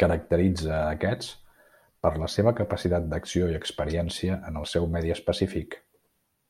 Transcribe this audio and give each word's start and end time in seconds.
Caracteritza 0.00 0.70
a 0.76 0.92
aquests 0.98 1.30
per 2.06 2.12
la 2.24 2.30
seva 2.36 2.54
capacitat 2.62 3.10
d'acció 3.16 3.50
i 3.56 3.60
experiència 3.62 4.38
en 4.52 4.62
el 4.64 4.70
seu 4.76 4.88
medi 4.98 5.16
específic. 5.20 5.80